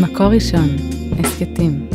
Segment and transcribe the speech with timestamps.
[0.00, 0.68] מקור ראשון,
[1.18, 1.88] הסכתים.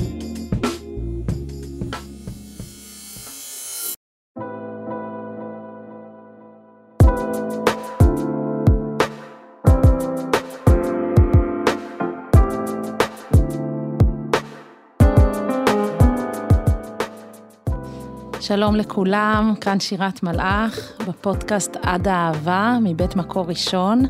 [18.39, 24.03] שלום לכולם, כאן שירת מלאך, בפודקאסט עד האהבה, מבית מקור ראשון,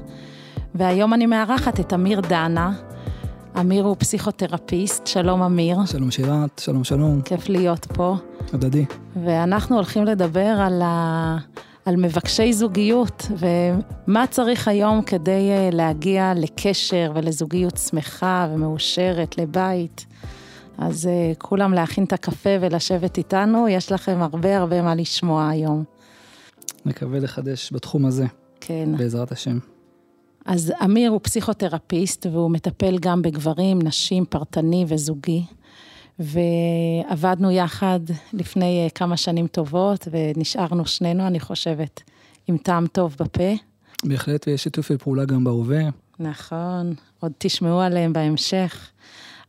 [0.75, 2.88] והיום אני מארחת את אמיר דנה.
[3.57, 5.77] אמיר הוא פסיכותרפיסט, שלום אמיר.
[5.85, 7.21] שלום שירת, שלום שלום.
[7.21, 8.15] כיף להיות פה.
[8.53, 8.85] הדדי.
[9.23, 11.37] ואנחנו הולכים לדבר על, ה...
[11.85, 20.05] על מבקשי זוגיות, ומה צריך היום כדי אה, להגיע לקשר ולזוגיות שמחה ומאושרת, לבית.
[20.77, 25.83] אז uh, כולם להכין את הקפה ולשבת איתנו, יש לכם הרבה הרבה מה לשמוע היום.
[26.85, 28.25] מקווה לחדש בתחום הזה.
[28.61, 28.89] כן.
[28.97, 29.59] בעזרת השם.
[30.49, 35.43] אז אמיר הוא פסיכותרפיסט והוא מטפל גם בגברים, נשים, פרטני וזוגי.
[36.19, 37.99] ועבדנו יחד
[38.33, 42.01] לפני uh, כמה שנים טובות ונשארנו שנינו, אני חושבת,
[42.47, 43.53] עם טעם טוב בפה.
[44.03, 45.81] בהחלט, ויש שיתופי פעולה גם בהווה.
[46.19, 48.89] נכון, עוד תשמעו עליהם בהמשך.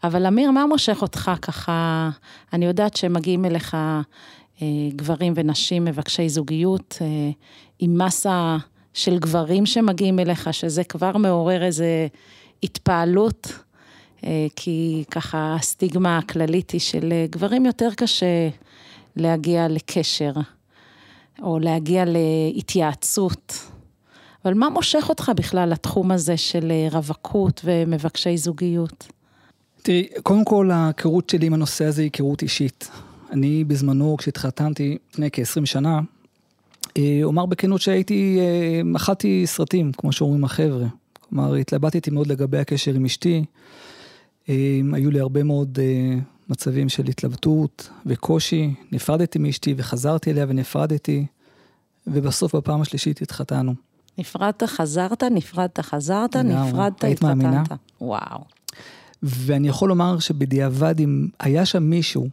[0.04, 2.10] אבל אמיר, מה מושך אותך ככה?
[2.52, 7.30] אני יודעת שמגיעים אליך אה, גברים ונשים מבקשי זוגיות, אה,
[7.78, 8.56] עם מסה
[8.94, 12.06] של גברים שמגיעים אליך, שזה כבר מעורר איזה
[12.62, 13.52] התפעלות,
[14.24, 18.48] אה, כי ככה הסטיגמה הכללית היא של אה, גברים יותר קשה
[19.16, 20.32] להגיע לקשר,
[21.42, 23.66] או להגיע להתייעצות.
[24.44, 29.08] אבל מה מושך אותך בכלל לתחום הזה של אה, רווקות ומבקשי זוגיות?
[29.82, 32.90] תראי, קודם כל ההיכרות שלי עם הנושא הזה היא היכרות אישית.
[33.32, 36.00] אני בזמנו, כשהתחתנתי לפני כ-20 שנה,
[37.24, 40.86] אומר בכנות שהייתי, אה, אכלתי סרטים, כמו שאומרים החבר'ה.
[41.20, 43.44] כלומר, התלבטתי מאוד לגבי הקשר עם אשתי.
[44.48, 45.78] אה, היו לי הרבה מאוד
[46.48, 48.74] מצבים של התלבטות וקושי.
[48.92, 51.26] נפרדתי מאשתי וחזרתי אליה ונפרדתי,
[52.06, 53.74] ובסוף בפעם השלישית התחתנו.
[54.18, 57.68] נפרדת, חזרת, נפרדת, חזרת, נפרדת, התחתנת.
[58.00, 58.40] וואו.
[59.22, 62.28] ואני יכול לומר שבדיעבד, אם היה שם מישהו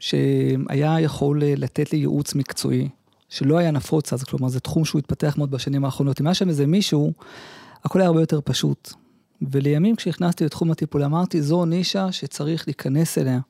[0.00, 2.88] שהיה יכול לתת לי ייעוץ מקצועי,
[3.28, 6.48] שלא היה נפוץ אז, כלומר זה תחום שהוא התפתח מאוד בשנים האחרונות, אם היה שם
[6.48, 7.12] איזה מישהו,
[7.84, 8.92] הכל היה הרבה יותר פשוט.
[9.50, 13.40] ולימים כשנכנסתי לתחום הטיפול אמרתי, זו נישה שצריך להיכנס אליה,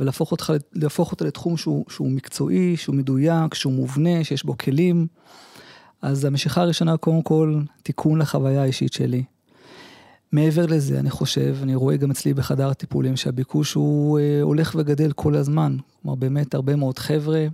[0.00, 0.52] ולהפוך אותך,
[0.98, 5.06] אותה לתחום שהוא, שהוא מקצועי, שהוא מדויק, שהוא מובנה, שיש בו כלים.
[6.02, 9.24] אז המשיכה הראשונה, קודם כל, תיקון לחוויה האישית שלי.
[10.32, 15.12] מעבר לזה, אני חושב, אני רואה גם אצלי בחדר הטיפולים שהביקוש הוא אה, הולך וגדל
[15.12, 15.76] כל הזמן.
[16.02, 17.46] כלומר, באמת הרבה מאוד חבר'ה,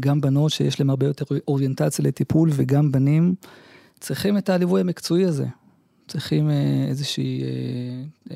[0.00, 3.34] גם בנות שיש להם הרבה יותר אוריינטציה לטיפול וגם בנים,
[4.00, 5.46] צריכים את הליווי המקצועי הזה.
[6.08, 7.48] צריכים אה, איזושהי אה,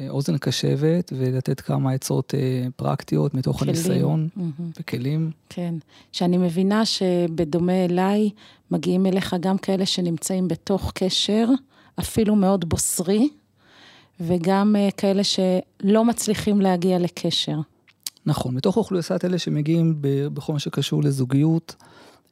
[0.00, 3.75] אה, אוזן קשבת ולתת כמה עצות אה, פרקטיות מתוך כלים.
[3.75, 4.80] הניסיון mm-hmm.
[4.80, 5.30] וכלים.
[5.48, 5.75] כן,
[6.12, 8.30] שאני מבינה שבדומה אליי,
[8.70, 11.47] מגיעים אליך גם כאלה שנמצאים בתוך קשר,
[12.00, 13.28] אפילו מאוד בוסרי,
[14.20, 17.60] וגם אה, כאלה שלא מצליחים להגיע לקשר.
[18.27, 21.77] נכון, מתוך אוכלוסיית אלה שמגיעים בכל מה שקשור לזוגיות,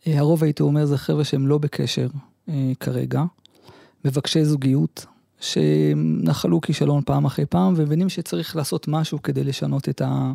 [0.06, 2.08] אה, הרוב הייתי אומר זה חבר'ה שהם לא בקשר
[2.48, 3.22] אה, כרגע,
[4.04, 5.06] מבקשי זוגיות,
[5.40, 10.32] שנחלו כישלון פעם אחרי פעם, ומבינים שצריך לעשות משהו כדי לשנות את, ה,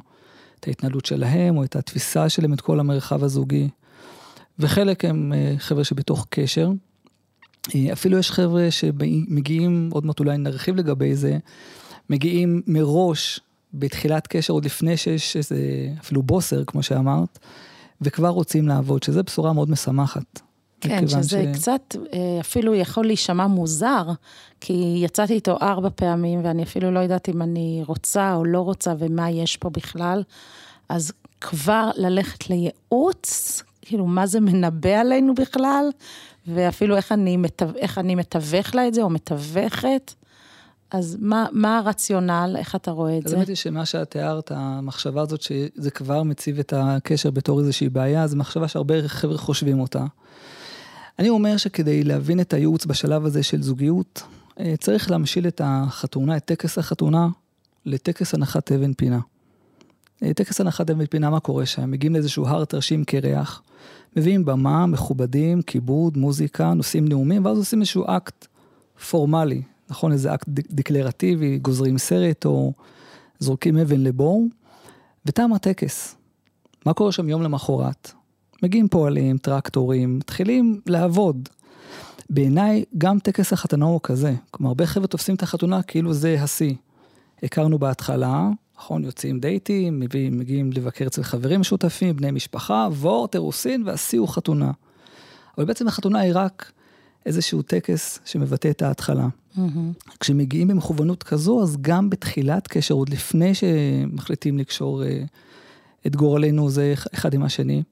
[0.59, 3.69] את ההתנהלות שלהם, או את התפיסה שלהם, את כל המרחב הזוגי.
[4.59, 6.71] וחלק הם חבר'ה שבתוך קשר,
[7.75, 11.37] אה, אפילו יש חבר'ה שמגיעים, עוד מעט אולי נרחיב לגבי זה,
[12.09, 13.39] מגיעים מראש
[13.79, 15.57] בתחילת קשר, עוד לפני שיש איזה
[16.01, 17.39] אפילו בוסר, כמו שאמרת,
[18.01, 20.41] וכבר רוצים לעבוד, שזה בשורה מאוד משמחת.
[20.81, 21.57] כן, שזה ש...
[21.57, 24.03] קצת אה, אפילו יכול להישמע מוזר,
[24.61, 28.93] כי יצאתי איתו ארבע פעמים, ואני אפילו לא יודעת אם אני רוצה או לא רוצה
[28.99, 30.23] ומה יש פה בכלל,
[30.89, 31.11] אז
[31.41, 35.89] כבר ללכת לייעוץ, כאילו, מה זה מנבא עלינו בכלל,
[36.47, 40.13] ואפילו איך אני, מתו, איך אני מתווך לה את זה, או מתווכת.
[40.91, 43.35] אז מה, מה הרציונל, איך אתה רואה את זה?
[43.35, 48.27] האמת היא שמה שאת תיארת, המחשבה הזאת שזה כבר מציב את הקשר בתור איזושהי בעיה,
[48.27, 50.05] זו מחשבה שהרבה חבר'ה חושבים אותה.
[51.19, 54.23] אני אומר שכדי להבין את הייעוץ בשלב הזה של זוגיות,
[54.59, 57.27] אה, צריך להמשיל את החתונה, את טקס החתונה,
[57.85, 59.19] לטקס הנחת אבן פינה.
[60.23, 61.91] אה, טקס הנחת אבן פינה, מה קורה שם?
[61.91, 63.61] מגיעים לאיזשהו הר טרשים קירח,
[64.15, 68.47] מביאים במה, מכובדים, כיבוד, מוזיקה, נושאים נאומים, ואז עושים איזשהו אקט
[69.09, 70.11] פורמלי, נכון?
[70.11, 72.73] איזה אקט דקלרטיבי, גוזרים סרט או
[73.39, 74.47] זורקים אבן לבור,
[75.25, 76.15] ותם הטקס.
[76.85, 78.11] מה קורה שם יום למחרת?
[78.63, 81.49] מגיעים פועלים, טרקטורים, מתחילים לעבוד.
[82.29, 84.33] בעיניי, גם טקס החתונה הוא כזה.
[84.51, 86.73] כלומר, הרבה חבר'ה תופסים את החתונה כאילו זה השיא.
[87.43, 93.83] הכרנו בהתחלה, נכון, יוצאים דייטים, מגיעים, מגיעים לבקר אצל חברים משותפים, בני משפחה, וורט, אירוסין,
[93.85, 94.71] והשיא הוא חתונה.
[95.57, 96.71] אבל בעצם החתונה היא רק
[97.25, 99.27] איזשהו טקס שמבטא את ההתחלה.
[99.57, 100.17] Mm-hmm.
[100.19, 105.23] כשמגיעים במכוונות כזו, אז גם בתחילת קשר, עוד לפני שמחליטים לקשור אה,
[106.07, 107.83] את גורלנו זה אחד עם השני,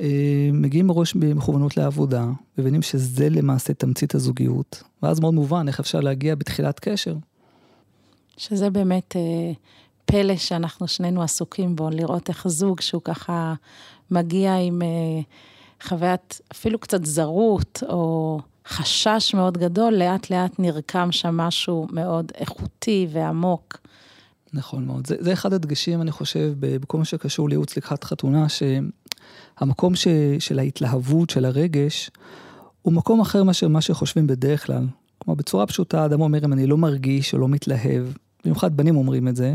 [0.00, 2.26] אה, מגיעים מראש במכוונות לעבודה,
[2.58, 7.16] מבינים שזה למעשה תמצית הזוגיות, ואז מאוד מובן איך אפשר להגיע בתחילת קשר.
[8.36, 9.52] שזה באמת אה,
[10.04, 13.54] פלא שאנחנו שנינו עסוקים בו, לראות איך זוג שהוא ככה
[14.10, 15.20] מגיע עם אה,
[15.82, 23.06] חוויית אפילו קצת זרות, או חשש מאוד גדול, לאט לאט נרקם שם משהו מאוד איכותי
[23.12, 23.78] ועמוק.
[24.52, 25.06] נכון מאוד.
[25.06, 30.58] זה, זה אחד הדגשים, אני חושב, בכל מה שקשור לייעוץ לקראת חתונה, שהמקום ש, של
[30.58, 32.10] ההתלהבות, של הרגש,
[32.82, 34.86] הוא מקום אחר מאשר מה שחושבים בדרך כלל.
[35.18, 38.06] כלומר, בצורה פשוטה, אדם אומר, אם אני לא מרגיש או לא מתלהב,
[38.44, 39.54] במיוחד בנים אומרים את זה,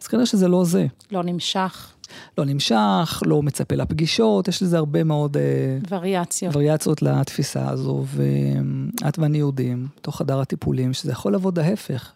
[0.00, 0.86] אז כנראה שזה לא זה.
[1.10, 1.92] לא נמשך.
[2.38, 5.36] לא נמשך, לא מצפה לפגישות, יש לזה הרבה מאוד...
[5.36, 6.56] אה, וריאציות.
[6.56, 12.12] וריאציות לתפיסה הזו, ואת ואני יודעים, תוך חדר הטיפולים, שזה יכול לעבוד ההפך.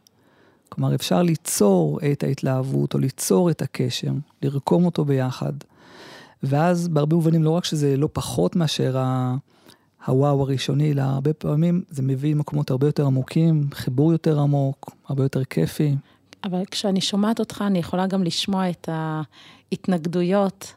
[0.69, 4.13] כלומר, אפשר ליצור את ההתלהבות, או ליצור את הקשר,
[4.43, 5.53] לרקום אותו ביחד,
[6.43, 9.37] ואז בהרבה מובנים, לא רק שזה לא פחות מאשר ה...
[10.07, 15.23] הוואו הראשוני, אלא הרבה פעמים זה מביא מקומות הרבה יותר עמוקים, חיבור יותר עמוק, הרבה
[15.23, 15.97] יותר כיפי.
[16.45, 20.75] אבל כשאני שומעת אותך, אני יכולה גם לשמוע את ההתנגדויות,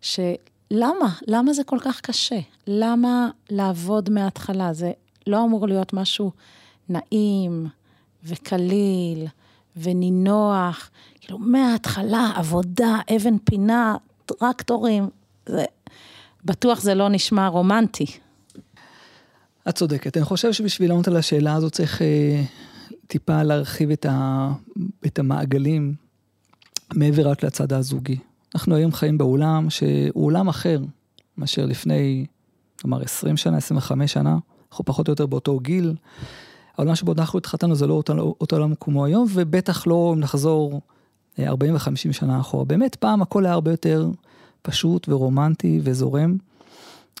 [0.00, 1.14] שלמה?
[1.26, 2.38] למה זה כל כך קשה?
[2.66, 4.72] למה לעבוד מההתחלה?
[4.72, 4.92] זה
[5.26, 6.30] לא אמור להיות משהו
[6.88, 7.66] נעים
[8.24, 9.26] וקליל
[9.76, 10.90] ונינוח,
[11.20, 13.96] כאילו מההתחלה, עבודה, אבן פינה,
[14.26, 15.08] טרקטורים,
[15.46, 15.64] זה...
[16.44, 18.06] בטוח זה לא נשמע רומנטי.
[19.68, 20.16] את צודקת.
[20.16, 22.42] אני חושב שבשביל לענות על השאלה הזאת צריך אה,
[23.06, 24.48] טיפה להרחיב את, ה,
[25.06, 25.94] את המעגלים
[26.94, 28.18] מעבר רק לצד הזוגי.
[28.54, 30.80] אנחנו היום חיים בעולם שהוא עולם אחר
[31.38, 32.26] מאשר לפני,
[32.80, 34.38] כלומר 20 שנה, 25 שנה,
[34.70, 35.94] אנחנו פחות או יותר באותו גיל.
[36.78, 40.80] העולם שבו אנחנו התחתנו זה לא אותו, אותו עולם כמו היום, ובטח לא אם נחזור
[41.40, 42.64] 40 ו-50 שנה אחורה.
[42.64, 44.10] באמת, פעם הכל היה הרבה יותר
[44.62, 46.36] פשוט ורומנטי וזורם.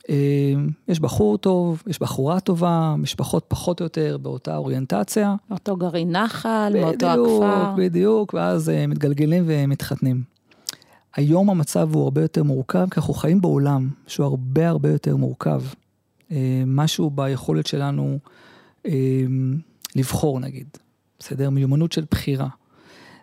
[0.08, 5.34] אמ, יש בחור טוב, יש בחורה טובה, משפחות פחות או יותר באותה אוריינטציה.
[5.50, 7.72] אותו גרעין נחל, מאותו הכפר.
[7.72, 10.22] בדיוק, בדיוק, ואז אה, מתגלגלים ומתחתנים.
[11.14, 15.62] היום המצב הוא הרבה יותר מורכב, כי אנחנו חיים בעולם שהוא הרבה הרבה יותר מורכב.
[16.32, 18.18] אה, משהו ביכולת שלנו
[19.96, 20.66] לבחור נגיד,
[21.18, 21.50] בסדר?
[21.50, 22.48] מיומנות של בחירה.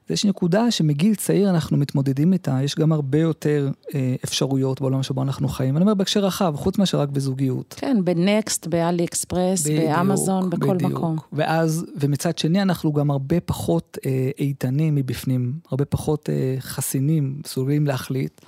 [0.10, 5.22] יש נקודה שמגיל צעיר אנחנו מתמודדים איתה, יש גם הרבה יותר אה, אפשרויות בעולם שבו
[5.22, 5.78] אנחנו חיים.
[5.78, 7.76] אני אומר בהקשר רחב, חוץ מאשר רק בזוגיות.
[7.78, 10.92] כן, בנקסט, באלי אקספרס, באמזון, בכל בדיוק.
[10.92, 11.18] מקום.
[11.34, 17.88] ואז, ומצד שני אנחנו גם הרבה פחות אה, איתנים מבפנים, הרבה פחות אה, חסינים, מסוגלים
[17.88, 18.42] להחליט.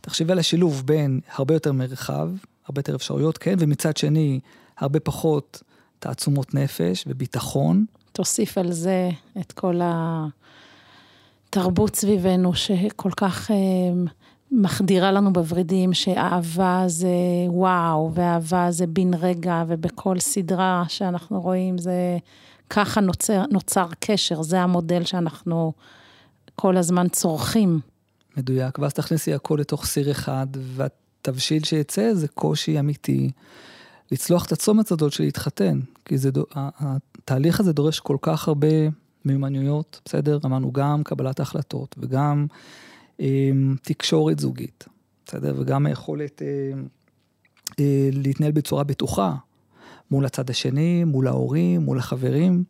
[0.00, 2.30] תחשבי על השילוב בין הרבה יותר מרחב,
[2.66, 4.40] הרבה יותר אפשרויות, כן, ומצד שני,
[4.78, 5.62] הרבה פחות
[5.98, 7.84] תעצומות נפש וביטחון.
[8.12, 9.10] תוסיף על זה
[9.40, 10.26] את כל ה...
[11.50, 13.56] תרבות סביבנו שכל כך אה,
[14.52, 17.08] מחדירה לנו בוורידים, שאהבה זה
[17.46, 22.18] וואו, ואהבה זה בן רגע, ובכל סדרה שאנחנו רואים זה
[22.70, 25.72] ככה נוצר, נוצר קשר, זה המודל שאנחנו
[26.56, 27.80] כל הזמן צורכים.
[28.36, 33.30] מדויק, ואז תכניסי הכל לתוך סיר אחד, והתבשיל שיצא זה קושי אמיתי.
[34.12, 38.68] לצלוח את הצומת הזאת של להתחתן, כי זה, התהליך הזה דורש כל כך הרבה
[39.28, 40.38] מיומנויות, בסדר?
[40.44, 42.46] אמרנו גם קבלת החלטות וגם
[43.20, 43.50] אה,
[43.82, 44.84] תקשורת זוגית,
[45.26, 45.54] בסדר?
[45.58, 46.48] וגם היכולת אה,
[47.80, 49.34] אה, להתנהל בצורה בטוחה
[50.10, 52.64] מול הצד השני, מול ההורים, מול החברים.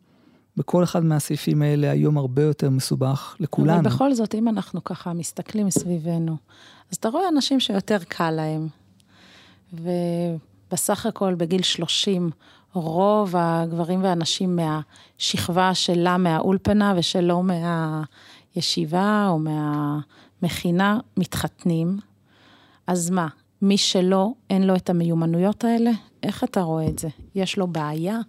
[0.57, 3.79] בכל אחד מהסעיפים האלה היום הרבה יותר מסובך לכולנו.
[3.79, 6.37] אבל בכל זאת, אם אנחנו ככה מסתכלים מסביבנו,
[6.91, 8.67] אז אתה רואה אנשים שיותר קל להם.
[9.73, 12.31] ובסך הכל בגיל 30
[12.73, 17.43] רוב הגברים והנשים מהשכבה שלה מהאולפנה ושלא
[18.55, 21.97] מהישיבה או מהמכינה מתחתנים.
[22.87, 23.27] אז מה,
[23.61, 25.91] מי שלא, אין לו את המיומנויות האלה?
[26.23, 27.07] איך אתה רואה את זה?
[27.35, 28.19] יש לו בעיה?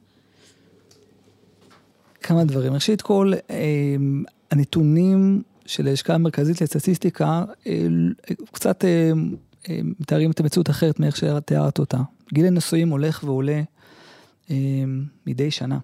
[2.21, 2.75] כמה דברים.
[2.75, 7.87] ראשית כל, אמ, הנתונים של הלשכה המרכזית לסטטיסטיקה אה,
[8.53, 9.11] קצת אה,
[9.69, 11.99] אה, מתארים את המציאות אחרת מאיך שתיארת אותה.
[12.33, 13.80] גיל הנישואים הולך ועולה אמ,
[15.27, 15.79] מדי שנה.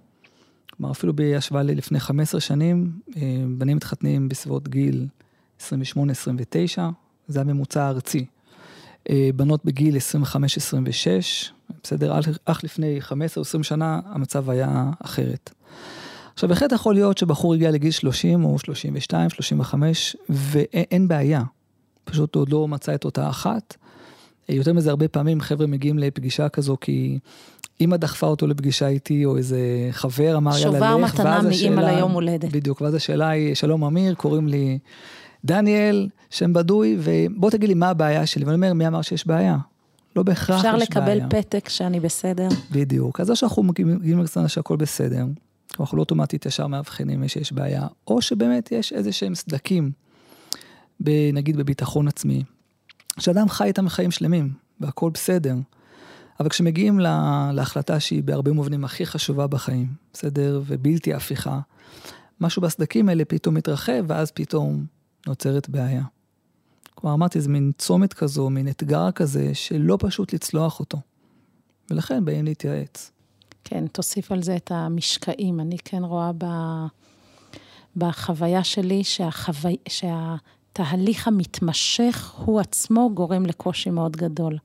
[0.77, 5.07] כלומר, אפילו בהשוואה ללפני 15 שנים, אמ, בנים מתחתנים בסביבות גיל
[5.61, 6.91] 28-29,
[7.29, 8.27] זה הממוצע הארצי.
[9.11, 12.21] אה, בנות בגיל 25-26, בסדר?
[12.45, 15.51] אך לפני 15 20 שנה המצב היה אחרת.
[16.35, 21.43] עכשיו, בהחלט יכול להיות שבחור הגיע לגיל 30 או 32, 35, ואין בעיה.
[22.05, 23.77] פשוט עוד לא מצא את אותה אחת.
[24.49, 27.19] יותר מזה, הרבה פעמים חבר'ה מגיעים לפגישה כזו כי
[27.81, 32.13] אמא דחפה אותו לפגישה איתי, או איזה חבר אמר יאללה לך, שובר מתנה מאמא ליום
[32.13, 32.53] הולדת.
[32.53, 34.79] בדיוק, ואז השאלה היא, שלום אמיר, קוראים לי
[35.45, 38.45] דניאל, שם בדוי, ובוא תגיד לי מה הבעיה שלי.
[38.45, 39.57] ואני אומר, מי אמר שיש בעיה?
[40.17, 40.77] לא בהכרח יש בעיה.
[40.77, 42.49] אפשר לקבל פתק שאני בסדר.
[42.73, 45.25] בדיוק, אז או שאנחנו מגיעים לקצונה שהכל בסדר,
[45.81, 49.91] אנחנו לא אוטומטית ישר מאבחנים שיש בעיה, או שבאמת יש איזה שהם סדקים,
[51.33, 52.43] נגיד בביטחון עצמי,
[53.19, 55.57] שאדם חי איתם חיים שלמים, והכל בסדר.
[56.41, 60.63] אבל כשמגיעים לה, להחלטה שהיא בהרבה מובנים הכי חשובה בחיים, בסדר?
[60.67, 61.61] ובלתי הפיכה,
[62.41, 64.87] משהו בסדקים האלה פתאום מתרחב, ואז פתאום
[65.27, 66.03] נוצרת בעיה.
[66.95, 70.99] כלומר, אמרתי, זה מין צומת כזו, מין אתגר כזה, שלא פשוט לצלוח אותו.
[71.91, 73.11] ולכן באים להתייעץ.
[73.65, 75.61] כן, תוסיף על זה את המשקעים.
[75.61, 76.45] אני כן רואה ב...
[77.97, 79.71] בחוויה שלי שהחוו...
[80.77, 84.57] שהתהליך המתמשך הוא עצמו גורם לקושי מאוד גדול.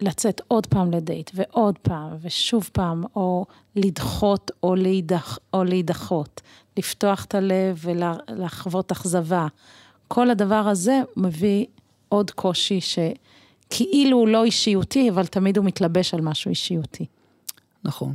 [0.00, 6.40] לצאת עוד פעם לדייט, ועוד פעם, ושוב פעם, או לדחות או, להידח, או להידחות,
[6.76, 9.46] לפתוח את הלב ולחוות אכזבה.
[10.08, 11.66] כל הדבר הזה מביא
[12.08, 17.06] עוד קושי שכאילו הוא לא אישיותי, אבל תמיד הוא מתלבש על משהו אישיותי.
[17.84, 18.14] נכון.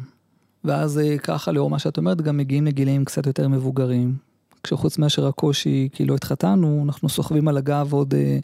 [0.64, 4.31] ואז אה, ככה, לאור מה שאת אומרת, גם מגיעים לגילים קצת יותר מבוגרים.
[4.64, 8.40] כשחוץ מאשר הקושי, כי לא התחתנו, אנחנו סוחבים על הגב עוד אה,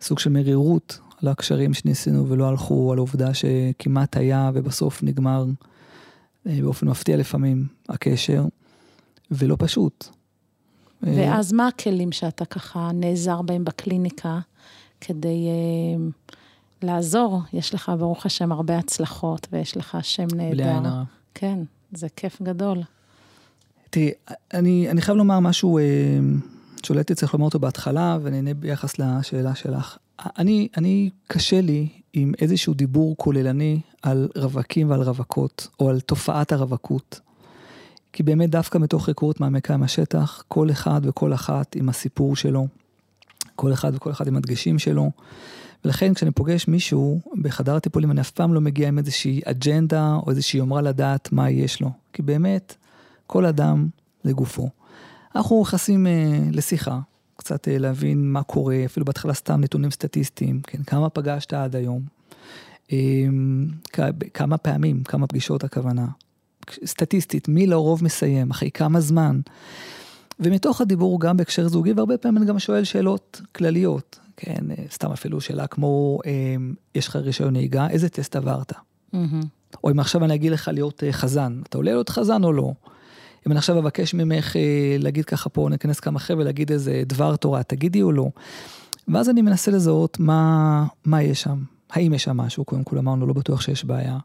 [0.00, 5.44] סוג של מרירות על הקשרים שניסינו ולא הלכו, על עובדה שכמעט היה ובסוף נגמר
[6.46, 8.44] אה, באופן מפתיע לפעמים הקשר,
[9.30, 10.08] ולא פשוט.
[11.06, 14.38] אה, ואז מה הכלים שאתה ככה נעזר בהם בקליניקה
[15.00, 16.36] כדי uh,
[16.82, 17.40] לעזור?
[17.52, 20.50] יש לך, ברוך השם, הרבה הצלחות ויש לך שם נהדר.
[20.50, 21.02] בלי עין הרע.
[21.34, 21.58] כן,
[21.92, 22.82] זה כיף גדול.
[23.90, 24.10] תראי,
[24.54, 29.54] אני, אני חייב לומר משהו uh, שאולי הייתי צריך לומר אותו בהתחלה, ונהנה ביחס לשאלה
[29.54, 29.96] שלך.
[30.38, 36.52] אני, אני, קשה לי עם איזשהו דיבור כוללני על רווקים ועל רווקות, או על תופעת
[36.52, 37.20] הרווקות.
[38.12, 42.66] כי באמת דווקא מתוך היכרות מעמיקה עם השטח, כל אחד וכל אחת עם הסיפור שלו,
[43.56, 45.10] כל אחד וכל אחד עם הדגשים שלו.
[45.84, 50.30] ולכן כשאני פוגש מישהו בחדר הטיפולים, אני אף פעם לא מגיע עם איזושהי אג'נדה או
[50.30, 51.90] איזושהי יומרה לדעת מה יש לו.
[52.12, 52.74] כי באמת,
[53.30, 53.88] כל אדם
[54.24, 54.68] לגופו.
[55.36, 56.12] אנחנו נכנסים אה,
[56.52, 57.00] לשיחה,
[57.36, 62.02] קצת אה, להבין מה קורה, אפילו בהתחלה סתם נתונים סטטיסטיים, כן, כמה פגשת עד היום,
[62.92, 62.98] אה,
[64.34, 66.06] כמה פעמים, כמה פגישות הכוונה,
[66.84, 69.40] סטטיסטית, מי לרוב מסיים, אחרי כמה זמן.
[70.40, 75.12] ומתוך הדיבור גם בהקשר זוגי, והרבה פעמים אני גם שואל שאלות כלליות, כן, אה, סתם
[75.12, 76.18] אפילו שאלה כמו,
[76.94, 78.72] יש לך רישיון נהיגה, איזה טסט עברת?
[78.72, 79.16] Mm-hmm.
[79.84, 82.72] או אם עכשיו אני אגיד לך להיות חזן, אתה עולה להיות חזן או לא?
[83.46, 87.36] אם אני עכשיו אבקש ממך אה, להגיד ככה פה, ניכנס כמה חבר'ה, להגיד איזה דבר
[87.36, 88.26] תורה, תגידי או לא.
[89.08, 91.62] ואז אני מנסה לזהות מה, מה יש שם.
[91.90, 92.64] האם יש שם משהו?
[92.64, 94.18] קודם כל אמרנו, לא בטוח שיש בעיה.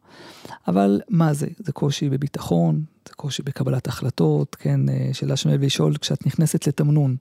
[0.67, 1.47] אבל מה זה?
[1.59, 4.89] זה קושי בביטחון, זה קושי בקבלת החלטות, כן?
[4.89, 7.15] אה, שאלה שאני אוהב לשאול, כשאת נכנסת לתמנון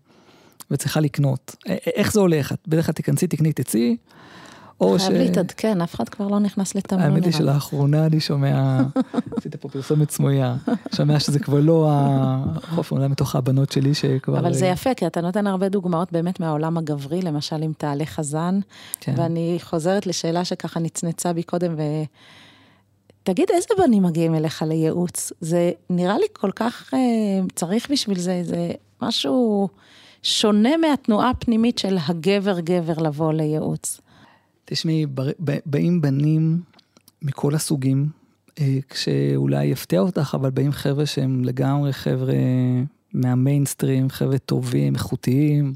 [0.71, 1.57] וצריכה לקנות,
[1.97, 2.55] איך זה הולך?
[2.69, 3.97] בדרך כלל תיכנסי, תקני, תצאי,
[4.81, 5.03] או ש...
[5.03, 7.05] חייב להתעדכן, אף אחד כבר לא נכנס לתמנון.
[7.05, 8.81] האמת היא שלאחרונה אני שומע,
[9.37, 10.57] עשית פה פרסומת סמויה,
[10.97, 14.39] שומע שזה כבר לא החופן, אולי מתוך הבנות שלי שכבר...
[14.39, 18.61] אבל זה יפה, כי אתה נותן הרבה דוגמאות באמת מהעולם הגברי, למשל אם תעלה חזן,
[19.01, 19.15] כן.
[19.17, 21.83] ואני חוזרת לשאלה שככה נצנצה בי קודם, ו...
[23.23, 25.33] תגיד, איזה בנים מגיעים אליך לייעוץ?
[25.41, 26.99] זה נראה לי כל כך, אה,
[27.55, 28.71] צריך בשביל זה, זה
[29.03, 29.69] משהו
[30.23, 34.01] שונה מהתנועה הפנימית של הגבר-גבר לבוא לייעוץ.
[34.65, 35.07] תשמעי,
[35.67, 36.61] באים בנים
[37.23, 38.09] מכל הסוגים,
[38.61, 42.35] אה, כשאולי יפתיע אותך, אבל באים חבר'ה שהם לגמרי חבר'ה
[43.13, 45.75] מהמיינסטרים, חבר'ה טובים, איכותיים,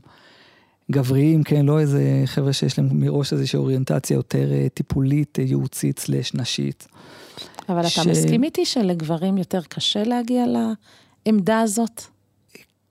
[0.90, 5.98] גבריים, כן, לא איזה חבר'ה שיש להם מראש איזושהי אוריינטציה יותר אה, טיפולית, אה, ייעוצית
[5.98, 6.88] סלש נשית.
[7.68, 7.98] אבל ש...
[7.98, 10.44] אתה מסכים איתי שלגברים יותר קשה להגיע
[11.26, 12.02] לעמדה הזאת?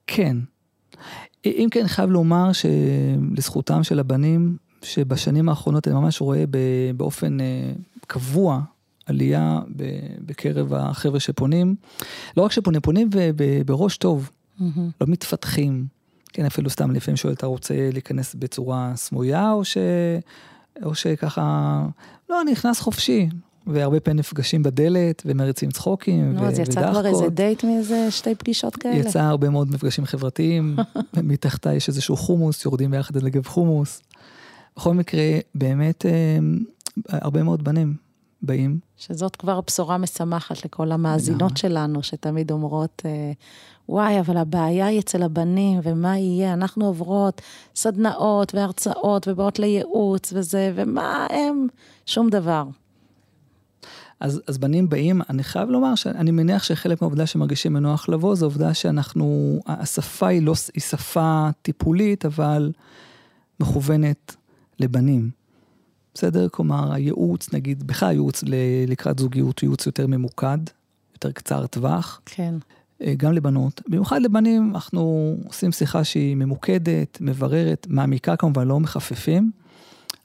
[0.07, 0.37] כן.
[1.45, 6.43] אם כן, חייב לומר שלזכותם של הבנים, שבשנים האחרונות אני ממש רואה
[6.97, 7.45] באופן אה,
[8.07, 8.61] קבוע
[9.05, 9.59] עלייה
[10.25, 11.75] בקרב החבר'ה שפונים.
[12.37, 13.09] לא רק שפונים, פונים
[13.65, 14.29] בראש טוב,
[14.59, 14.63] mm-hmm.
[15.01, 15.85] לא מתפתחים.
[16.33, 19.77] כן, אפילו סתם לפעמים שואל, אתה רוצה להיכנס בצורה סמויה, או, ש...
[20.83, 21.85] או שככה,
[22.29, 23.29] לא, אני נכנס חופשי.
[23.67, 26.41] והרבה פעמים נפגשים בדלת ומריצים צחוקים ודחקות.
[26.41, 28.95] נו, אז יצא כבר איזה דייט מאיזה שתי פגישות כאלה?
[28.95, 30.75] יצא הרבה מאוד מפגשים חברתיים,
[31.23, 34.01] מתחתה יש איזשהו חומוס, יורדים ביחד לגב חומוס.
[34.77, 35.23] בכל מקרה,
[35.55, 36.39] באמת אה,
[37.09, 37.95] הרבה מאוד בנים
[38.41, 38.79] באים.
[38.97, 43.31] שזאת כבר בשורה משמחת לכל המאזינות שלנו, שתמיד אומרות, אה,
[43.89, 46.53] וואי, אבל הבעיה היא אצל הבנים, ומה יהיה?
[46.53, 47.41] אנחנו עוברות
[47.75, 51.67] סדנאות והרצאות ובאות לייעוץ וזה, ומה הם?
[52.05, 52.63] שום דבר.
[54.19, 58.45] אז, אז בנים באים, אני חייב לומר שאני מניח שחלק מהעובדה שמרגישים מנוח לבוא, זו
[58.45, 62.71] עובדה שאנחנו, השפה היא לא, היא שפה טיפולית, אבל
[63.59, 64.35] מכוונת
[64.79, 65.29] לבנים.
[66.13, 66.47] בסדר?
[66.49, 68.43] כלומר, הייעוץ, נגיד, בכלל הייעוץ
[68.87, 70.57] לקראת זוגיות ייעוץ יותר ממוקד,
[71.13, 72.21] יותר קצר טווח.
[72.25, 72.55] כן.
[73.01, 73.81] אה, גם לבנות.
[73.87, 79.51] במיוחד לבנים, אנחנו עושים שיחה שהיא ממוקדת, מבררת, מעמיקה כמובן, לא מחפפים.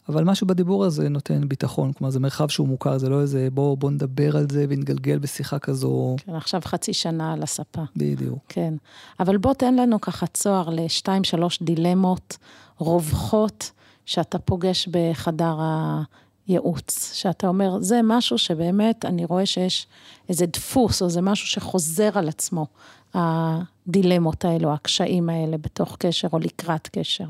[0.08, 3.76] אבל משהו בדיבור הזה נותן ביטחון, כלומר זה מרחב שהוא מוכר, זה לא איזה בוא,
[3.76, 6.16] בוא נדבר על זה ונגלגל בשיחה כזו.
[6.26, 7.82] כן, עכשיו חצי שנה על הספה.
[7.96, 8.38] בדיוק.
[8.48, 8.74] כן,
[9.20, 12.36] אבל בוא תן לנו ככה צוהר לשתיים, שלוש דילמות
[12.78, 13.70] רווחות
[14.06, 15.56] שאתה פוגש בחדר
[16.48, 19.86] הייעוץ, שאתה אומר, זה משהו שבאמת אני רואה שיש
[20.28, 22.66] איזה דפוס, או זה משהו שחוזר על עצמו,
[23.14, 27.26] הדילמות האלו, הקשיים האלה בתוך קשר או לקראת קשר.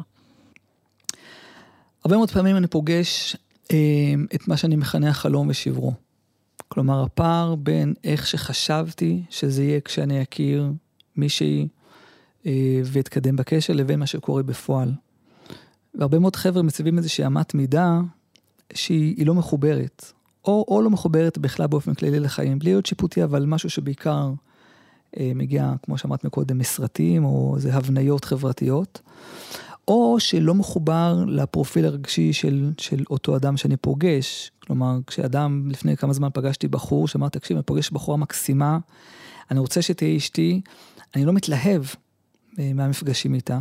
[2.05, 3.37] הרבה מאוד פעמים אני פוגש
[3.73, 3.76] אה,
[4.35, 5.93] את מה שאני מכנה החלום ושברו.
[6.69, 10.73] כלומר, הפער בין איך שחשבתי שזה יהיה כשאני אכיר
[11.17, 11.69] מישהי
[12.47, 14.93] אה, ואתקדם בקשר, לבין מה שקורה בפועל.
[15.95, 18.01] והרבה מאוד חבר'ה מציבים איזושהי אמת מידה
[18.75, 20.13] שהיא לא מחוברת,
[20.45, 24.31] או, או לא מחוברת בכלל באופן כללי לחיים, בלי להיות שיפוטי, אבל משהו שבעיקר
[25.21, 29.01] אה, מגיע, כמו שאמרת מקודם, מסרטים, או איזה הבניות חברתיות.
[29.89, 34.51] או שלא מחובר לפרופיל הרגשי של, של אותו אדם שאני פוגש.
[34.59, 38.79] כלומר, כשאדם, לפני כמה זמן פגשתי בחור, שאמר, תקשיב, אני פוגש בחורה מקסימה,
[39.51, 40.61] אני רוצה שתהיה אשתי,
[41.15, 41.83] אני לא מתלהב
[42.59, 43.59] אה, מהמפגשים איתה.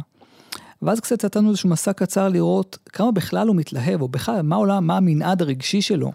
[0.82, 4.88] ואז קצת נתנו איזשהו מסע קצר לראות כמה בכלל הוא מתלהב, או בכלל, מה עולם,
[4.88, 6.12] מה המנעד הרגשי שלו.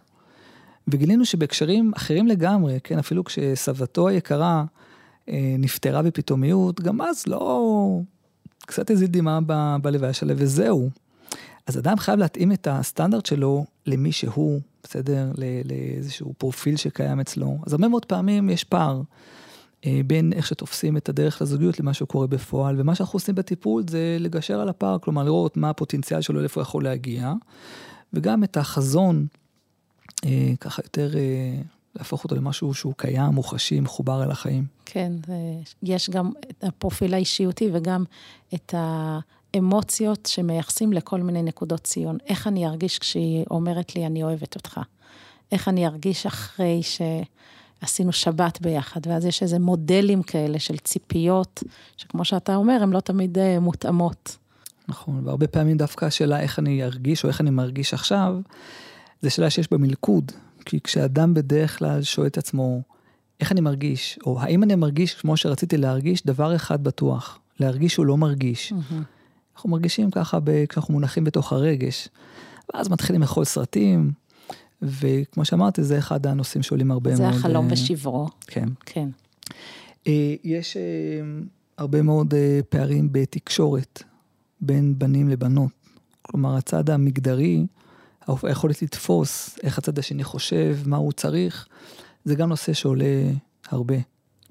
[0.89, 4.65] וגילינו שבהקשרים אחרים לגמרי, כן, אפילו כשסבתו היקרה
[5.29, 8.01] אה, נפטרה בפתאומיות, גם אז לא,
[8.67, 9.41] קצת הזיל דמעה
[9.83, 10.91] בלוויה שלה וזהו.
[11.67, 15.33] אז אדם חייב להתאים את הסטנדרט שלו למי שהוא, בסדר?
[15.65, 17.59] לאיזשהו פרופיל שקיים אצלו.
[17.67, 19.01] אז הרבה מאוד פעמים יש פער
[20.07, 24.61] בין איך שתופסים את הדרך לזוגיות למה שקורה בפועל, ומה שאנחנו עושים בטיפול זה לגשר
[24.61, 27.33] על הפער, כלומר לראות מה הפוטנציאל שלו, לאיפה הוא יכול להגיע,
[28.13, 29.27] וגם את החזון,
[30.25, 31.61] אה, ככה יותר אה,
[31.95, 34.67] להפוך אותו למשהו שהוא קיים, מוחשי, מחובר אל החיים.
[34.85, 35.13] כן,
[35.83, 38.05] יש גם את הפרופיל האישיותי וגם
[38.55, 42.19] את האמוציות שמייחסים לכל מיני נקודות ציון.
[42.27, 44.81] איך אני ארגיש כשהיא אומרת לי, אני אוהבת אותך?
[45.53, 46.81] איך אני ארגיש אחרי
[47.81, 49.01] שעשינו שבת ביחד?
[49.07, 51.63] ואז יש איזה מודלים כאלה של ציפיות,
[51.97, 54.37] שכמו שאתה אומר, הן לא תמיד אה, מותאמות.
[54.89, 58.37] נכון, והרבה פעמים דווקא השאלה איך אני ארגיש או איך אני מרגיש עכשיו,
[59.23, 60.33] זו שאלה שיש בה מלכוד.
[60.65, 62.83] כי כשאדם בדרך כלל שואל את עצמו,
[63.41, 68.07] איך אני מרגיש, או האם אני מרגיש כמו שרציתי להרגיש, דבר אחד בטוח, להרגיש שהוא
[68.07, 68.73] לא מרגיש.
[68.73, 68.95] Mm-hmm.
[69.55, 72.09] אנחנו מרגישים ככה ב, כשאנחנו מונחים בתוך הרגש.
[72.75, 74.13] ואז מתחילים לאכול סרטים,
[75.01, 77.35] וכמו שאמרתי, זה אחד הנושאים שעולים הרבה זה מאוד...
[77.35, 78.25] זה החלום ושברו.
[78.25, 78.69] אה, כן.
[78.87, 79.09] כן.
[80.07, 80.83] אה, יש אה,
[81.79, 82.35] הרבה מאוד
[82.69, 84.03] פערים בתקשורת
[84.61, 85.71] בין בנים לבנות.
[86.23, 87.67] כלומר, הצד המגדרי,
[88.43, 91.67] היכולת לתפוס איך הצד השני חושב, מה הוא צריך,
[92.25, 93.31] זה גם נושא שעולה
[93.69, 93.95] הרבה.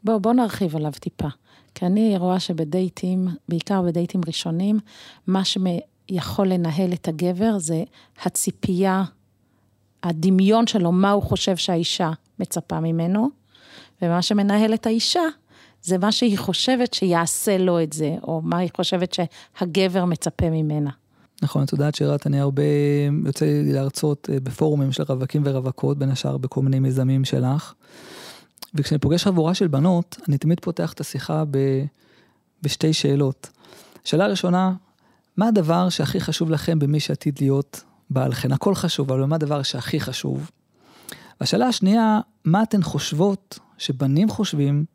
[0.04, 1.28] בוא, בוא נרחיב עליו טיפה.
[1.76, 4.80] כי אני רואה שבדייטים, בעיקר בדייטים ראשונים,
[5.28, 7.84] מה שיכול לנהל את הגבר זה
[8.22, 9.04] הציפייה,
[10.04, 13.30] הדמיון שלו, מה הוא חושב שהאישה מצפה ממנו,
[14.02, 15.22] ומה שמנהל את האישה
[15.82, 20.90] זה מה שהיא חושבת שיעשה לו את זה, או מה היא חושבת שהגבר מצפה ממנה.
[21.42, 22.64] נכון, את יודעת שירת, אני הרבה
[23.26, 27.74] יוצא לי להרצות אה, בפורומים של רווקים ורווקות, בין השאר בכל מיני מיזמים שלך.
[28.74, 31.58] וכשאני פוגש חבורה של בנות, אני תמיד פותח את השיחה ב...
[32.64, 33.50] בשתי שאלות.
[34.04, 34.74] שאלה ראשונה,
[35.38, 38.52] מה הדבר שהכי חשוב לכם במי שעתיד להיות בעלכן?
[38.52, 40.52] הכל חשוב, אבל מה הדבר שהכי חשוב?
[41.42, 44.86] והשאלה השנייה, מה אתן חושבות שבנים חושבים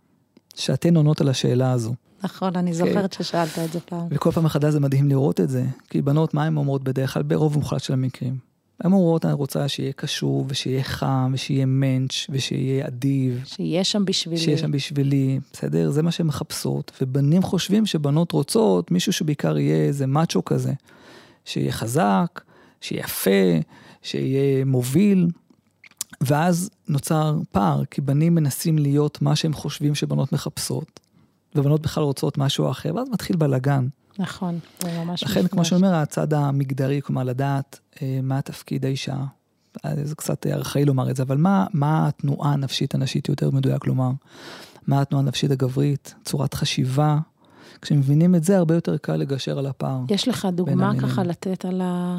[0.54, 1.94] שאתן עונות על השאלה הזו?
[2.24, 2.86] נכון, אני אוקיי.
[2.86, 4.06] זוכרת ששאלת את זה פעם.
[4.10, 7.22] וכל פעם מחדש זה מדהים לראות את זה, כי בנות, מה הן אומרות בדרך כלל?
[7.22, 8.50] ברוב מוחלט של המקרים.
[8.80, 13.42] הן אומרות, אני רוצה שיהיה קשוב, ושיהיה חם, ושיהיה מענץ', ושיהיה אדיב.
[13.44, 14.40] שיהיה שם בשבילי.
[14.40, 15.90] שיהיה שם בשבילי, בסדר?
[15.90, 16.92] זה מה שהן מחפשות.
[17.00, 20.72] ובנים חושבים שבנות רוצות מישהו שבעיקר יהיה איזה מאצ'ו כזה.
[21.44, 22.40] שיהיה חזק,
[22.80, 23.60] שיהיה יפה,
[24.02, 25.28] שיהיה מוביל.
[26.20, 31.00] ואז נוצר פער, כי בנים מנסים להיות מה שהם חושבים שבנות מחפשות.
[31.54, 33.88] ובנות בכלל רוצות משהו אחר, ואז מתחיל בלאגן.
[34.18, 39.16] נכון, זה ממש לכן, כמו שאומר, הצד המגדרי, כלומר, לדעת אה, מה תפקיד האישה,
[40.02, 44.10] זה קצת ארכאי לומר את זה, אבל מה, מה התנועה הנפשית הנשית יותר מדויק לומר?
[44.86, 46.14] מה התנועה הנפשית הגברית?
[46.24, 47.18] צורת חשיבה?
[47.82, 50.00] כשמבינים את זה, הרבה יותר קל לגשר על הפער.
[50.08, 52.18] יש לך דוגמה ככה לתת על, ה,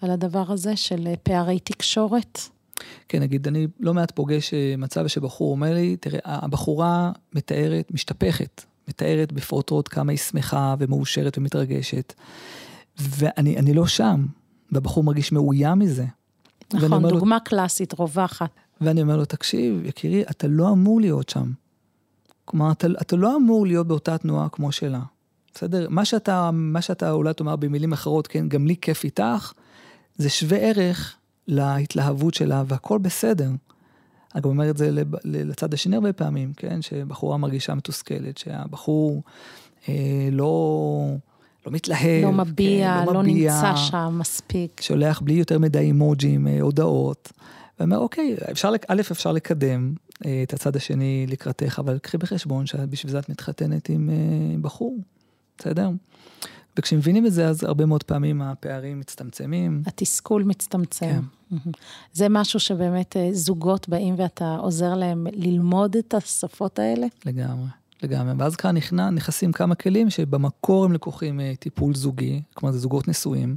[0.00, 2.40] על הדבר הזה של פערי תקשורת?
[3.08, 8.64] כן, נגיד, אני לא מעט פוגש אה, מצב שבחור אומר לי, תראה, הבחורה מתארת, משתפכת,
[8.88, 12.14] מתארת בפרוטרוט כמה היא שמחה ומאושרת ומתרגשת,
[12.98, 14.26] ואני לא שם,
[14.72, 16.04] והבחור מרגיש מאוים מזה.
[16.74, 18.50] נכון, דוגמה לו, קלאסית, רווחת.
[18.80, 21.52] ואני אומר לו, תקשיב, יקירי, אתה לא אמור להיות שם.
[22.44, 25.00] כלומר, אתה, אתה לא אמור להיות באותה תנועה כמו שלה.
[25.54, 25.86] בסדר?
[25.90, 29.52] מה שאתה, מה שאתה אולי תאמר במילים אחרות, כן, גם לי כיף איתך,
[30.18, 31.16] זה שווה ערך
[31.48, 33.50] להתלהבות שלה, והכל בסדר.
[34.34, 34.90] אני גם אומר את זה
[35.24, 36.82] לצד השני הרבה פעמים, כן?
[36.82, 39.22] שבחורה מרגישה מתוסכלת, שהבחור
[39.88, 41.06] אה, לא,
[41.66, 42.24] לא מתלהב.
[42.24, 44.80] לא מביע, כן, לא, לא מביע, נמצא שם מספיק.
[44.80, 47.32] שולח בלי יותר מדי אימוג'ים, אה, הודעות.
[47.80, 49.94] ואומר, אוקיי, אפשר, א', אפשר לקדם
[50.26, 54.98] אה, את הצד השני לקראתך, אבל קחי בחשבון שבשביל זה את מתחתנת עם אה, בחור,
[55.58, 55.90] בסדר?
[56.78, 59.82] וכשמבינים את זה, אז הרבה מאוד פעמים הפערים מצטמצמים.
[59.86, 61.20] התסכול מצטמצם.
[61.50, 61.56] כן.
[62.12, 67.06] זה משהו שבאמת אה, זוגות באים ואתה עוזר להם ללמוד את השפות האלה?
[67.26, 67.68] לגמרי,
[68.02, 68.34] לגמרי.
[68.38, 73.56] ואז כאן נכנע, נכנסים כמה כלים שבמקור הם לקוחים טיפול זוגי, כלומר זה זוגות נשואים.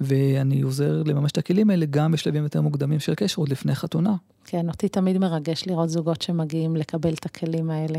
[0.00, 4.14] ואני עוזר לממש את הכלים האלה גם בשלבים יותר מוקדמים של קשר, עוד לפני חתונה.
[4.44, 7.98] כן, אותי תמיד מרגש לראות זוגות שמגיעים לקבל את הכלים האלה.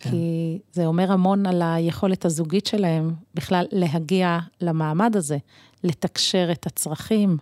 [0.00, 0.10] כן.
[0.10, 5.38] כי זה אומר המון על היכולת הזוגית שלהם בכלל להגיע למעמד הזה,
[5.84, 7.36] לתקשר את הצרכים,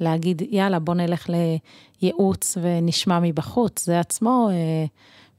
[0.00, 1.30] להגיד, יאללה, בוא נלך
[2.02, 3.84] לייעוץ ונשמע מבחוץ.
[3.86, 4.48] זה עצמו...
[4.50, 4.86] אה,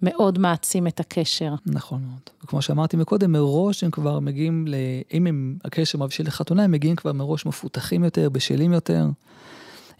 [0.01, 1.53] מאוד מעצים את הקשר.
[1.65, 2.19] נכון מאוד.
[2.43, 4.75] וכמו שאמרתי מקודם, מראש הם כבר מגיעים, ל...
[5.13, 9.05] אם הם, הקשר מבשיל לחתונה, הם מגיעים כבר מראש מפותחים יותר, בשלים יותר.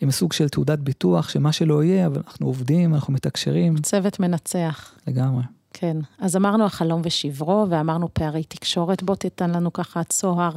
[0.01, 3.77] עם סוג של תעודת ביטוח, שמה שלא יהיה, אבל אנחנו עובדים, אנחנו מתקשרים.
[3.77, 4.93] צוות מנצח.
[5.07, 5.43] לגמרי.
[5.73, 9.03] כן, אז אמרנו החלום ושברו, ואמרנו פערי תקשורת.
[9.03, 10.51] בוא תיתן לנו ככה צוהר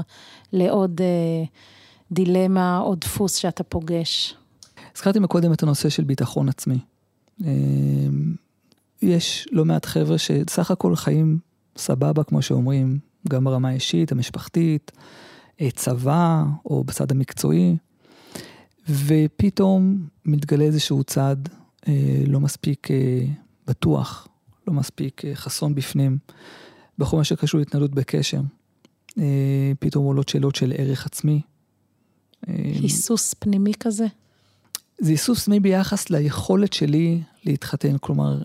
[0.52, 1.44] לעוד אה,
[2.12, 4.34] דילמה, עוד דפוס שאתה פוגש.
[4.96, 6.78] הזכרתי מקודם את הנושא של ביטחון עצמי.
[7.44, 7.50] אה,
[9.04, 11.38] יש לא מעט חבר'ה שסך הכל חיים
[11.76, 14.92] סבבה, כמו שאומרים, גם ברמה האישית, המשפחתית,
[15.60, 17.76] אה, צבא, או בצד המקצועי,
[18.88, 21.36] ופתאום מתגלה איזשהו צד
[21.88, 23.24] אה, לא מספיק אה,
[23.66, 24.28] בטוח,
[24.66, 26.18] לא מספיק אה, חסון בפנים,
[26.98, 28.40] בכל מה שקשור להתנהלות בקשר.
[29.18, 31.40] אה, פתאום עולות שאלות של ערך עצמי.
[32.48, 34.06] אה, היסוס פנימי כזה?
[34.98, 37.98] זה היסוס פנימי ביחס ליכולת שלי להתחתן.
[38.00, 38.42] כלומר,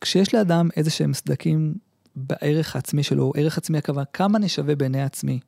[0.00, 1.74] כשיש לאדם איזה שהם סדקים
[2.16, 5.40] בערך העצמי שלו, ערך עצמי הכוונה, כמה אני שווה בעיני עצמי.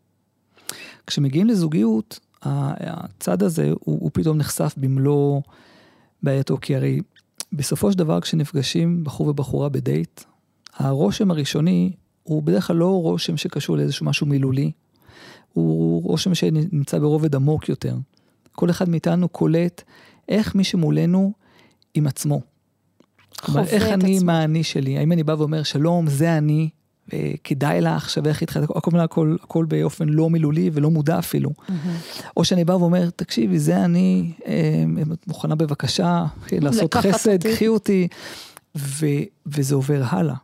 [1.07, 5.41] כשמגיעים לזוגיות, הצד הזה הוא, הוא פתאום נחשף במלוא
[6.23, 7.01] בעייתו, כי הרי
[7.53, 10.21] בסופו של דבר כשנפגשים בחור ובחורה בדייט,
[10.75, 14.73] הרושם הראשוני הוא בדרך כלל לא רושם שקשור לאיזשהו משהו מילולי,
[15.53, 17.97] הוא רושם שנמצא ברובד עמוק יותר.
[18.53, 19.83] כל אחד מאיתנו קולט
[20.29, 21.33] איך מי שמולנו
[21.95, 22.41] עם עצמו.
[23.41, 24.99] כלומר, איך אני עם האני שלי?
[24.99, 26.69] האם אני בא ואומר, שלום, זה אני,
[27.13, 31.51] וכדאי לך, שווה איך להתחיל, הכל, הכל, הכל באופן לא מילולי ולא מודע אפילו.
[32.37, 34.85] או שאני בא ואומר, תקשיבי, זה אני, אה,
[35.27, 38.09] מוכנה בבקשה לעשות חסד, קחי אותי,
[38.77, 39.07] ו,
[39.47, 40.35] וזה עובר הלאה.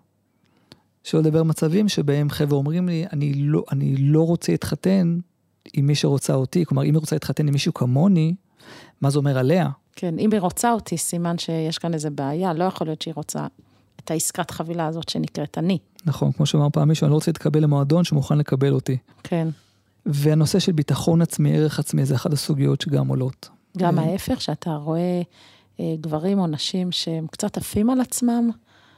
[1.05, 5.19] שלא לדבר מצבים שבהם חבר'ה אומרים לי, אני לא, אני לא רוצה להתחתן
[5.73, 8.35] עם מי שרוצה אותי, כלומר, אם היא רוצה להתחתן עם מישהו כמוני,
[9.01, 9.69] מה זה אומר עליה?
[9.97, 13.47] כן, אם היא רוצה אותי, סימן שיש כאן איזה בעיה, לא יכול להיות שהיא רוצה
[14.01, 15.79] את העסקת חבילה הזאת שנקראת אני.
[16.07, 18.97] נכון, כמו שאמר פעם מישהו, אני לא רוצה להתקבל למועדון שמוכן לקבל אותי.
[19.23, 19.49] כן.
[20.07, 23.49] והנושא של ביטחון עצמי, ערך עצמי, זה אחת הסוגיות שגם עולות.
[23.77, 25.23] גם אה, ההפך, שאתה רואה
[25.81, 28.51] אה, גברים או נשים שהם קצת עפים על עצמם?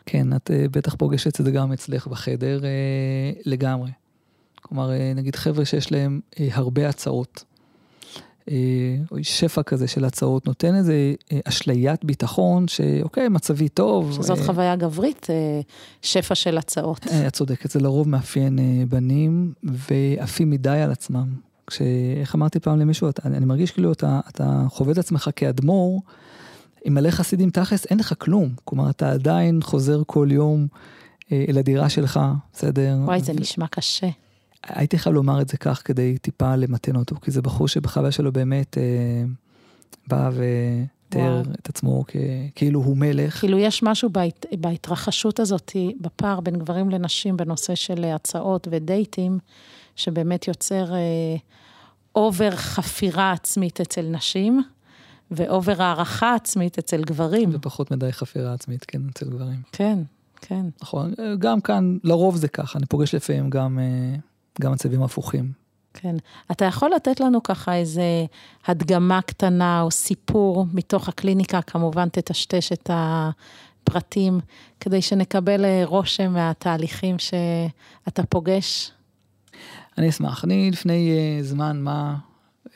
[0.06, 2.60] כן, את אה, בטח פוגשת את זה גם אצלך בחדר
[3.44, 3.90] לגמרי.
[4.62, 7.44] כלומר, נגיד חבר'ה שיש להם הרבה הצעות.
[9.10, 14.12] או שפע כזה של הצעות, נותן איזה אה, אשליית ביטחון, שאוקיי, מצבי טוב.
[14.12, 15.60] שזאת אה, חוויה גברית, אה,
[16.02, 17.06] שפע של הצעות.
[17.26, 21.34] את צודקת, זה לרוב מאפיין בנים ועפים מדי על עצמם.
[21.66, 26.02] כשאיך אמרתי פעם למישהו, אתה, אני מרגיש כאילו אתה, אתה חווה את עצמך כאדמו"ר,
[26.84, 28.54] עם מלא חסידים תכלס, אין לך כלום.
[28.64, 30.66] כלומר, אתה עדיין חוזר כל יום
[31.32, 32.20] אל הדירה שלך,
[32.52, 32.96] בסדר?
[33.04, 34.08] וואי, זה נשמע קשה.
[34.68, 38.32] הייתי חייב לומר את זה כך כדי טיפה למתן אותו, כי זה בחור שבחוויה שלו
[38.32, 38.82] באמת אה,
[40.06, 42.16] בא ותיאר את עצמו כ,
[42.54, 43.40] כאילו הוא מלך.
[43.40, 49.38] כאילו יש משהו בהת, בהתרחשות הזאת, בפער בין גברים לנשים בנושא של הצעות ודייטים,
[49.96, 51.36] שבאמת יוצר אה,
[52.14, 54.62] over חפירה עצמית אצל נשים,
[55.30, 57.50] ו over הערכה עצמית אצל גברים.
[57.52, 59.62] ופחות מדי חפירה עצמית, כן, אצל גברים.
[59.72, 59.98] כן,
[60.40, 60.66] כן.
[60.82, 64.16] נכון, גם כאן, לרוב זה ככה, אני פוגש לפעמים גם, אה,
[64.60, 65.52] גם מצבים הפוכים.
[65.94, 66.16] כן.
[66.50, 68.02] אתה יכול לתת לנו ככה איזה
[68.66, 74.40] הדגמה קטנה או סיפור מתוך הקליניקה, כמובן תטשטש את הפרטים,
[74.80, 78.90] כדי שנקבל אה, רושם מהתהליכים שאתה פוגש?
[79.98, 80.44] אני אשמח.
[80.44, 82.16] אני לפני uh, זמן מה,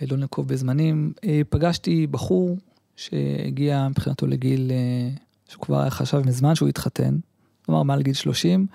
[0.02, 2.56] אה, לא נקוב בזמנים, uh, פגשתי בחור
[2.96, 7.16] שהגיע מבחינתו לגיל, uh, שהוא כבר חשב מזמן שהוא התחתן,
[7.66, 8.66] כלומר מעל גיל 30,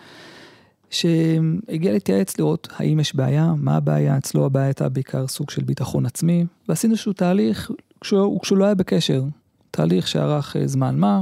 [0.96, 6.06] שהגיע להתייעץ לראות האם יש בעיה, מה הבעיה, אצלו הבעיה הייתה בעיקר סוג של ביטחון
[6.06, 9.24] עצמי, ועשינו איזשהו תהליך כשהוא, כשהוא לא היה בקשר,
[9.72, 11.22] תהליך שארך זמן מה,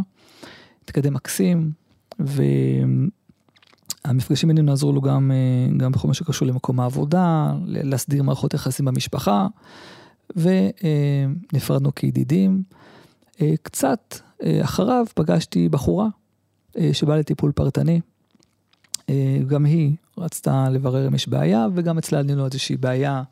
[0.84, 1.72] התקדם מקסים,
[2.22, 2.44] ו...
[4.06, 8.86] המפגשים בינינו עזרו לו גם, אה, גם בכל מה שקשור למקום העבודה, להסדיר מערכות יחסים
[8.86, 9.48] במשפחה,
[10.36, 12.64] ונפרדנו כידידים.
[13.42, 16.08] אה, קצת אה, אחריו פגשתי בחורה
[16.94, 18.02] שבאה לטיפול פרטני.
[19.48, 23.24] גם היא רצתה לברר אם יש בעיה, וגם אצלה עלינו איזושהי בעיה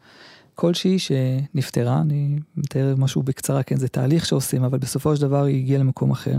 [0.55, 2.01] כלשהי שנפתרה.
[2.01, 6.11] אני מתאר משהו בקצרה, כן, זה תהליך שעושים, אבל בסופו של דבר היא הגיעה למקום
[6.11, 6.37] אחר.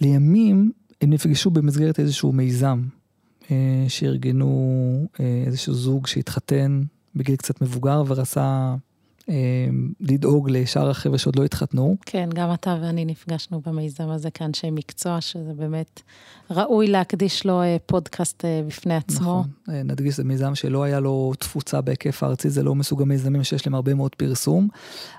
[0.00, 2.82] לימים הם נפגשו במסגרת איזשהו מיזם
[3.50, 6.82] אה, שארגנו אה, איזשהו זוג שהתחתן
[7.14, 8.74] בגיל קצת מבוגר ורצה אה,
[10.00, 11.96] לדאוג לשאר החבר'ה שעוד לא התחתנו.
[12.06, 16.02] כן, גם אתה ואני נפגשנו במיזם הזה כאנשי מקצוע, שזה באמת
[16.50, 19.44] ראוי להקדיש לו פודקאסט בפני עצמו.
[19.62, 23.66] נכון, נדגיש, זה מיזם שלא היה לו תפוצה בהיקף הארצי, זה לא מסוג המיזמים שיש
[23.66, 24.68] להם הרבה מאוד פרסום,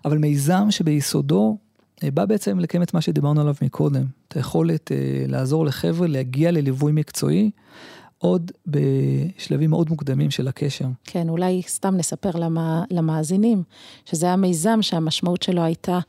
[0.06, 1.58] אבל מיזם שביסודו
[2.04, 4.91] בא בעצם לקיים את מה שדיברנו עליו מקודם, את היכולת
[5.28, 7.52] לעזור לחבר'ה להגיע לליווי מקצועי.
[8.21, 10.86] עוד בשלבים מאוד מוקדמים של הקשר.
[11.03, 13.63] כן, אולי סתם נספר למה, למאזינים,
[14.05, 15.99] שזה היה מיזם שהמשמעות שלו הייתה,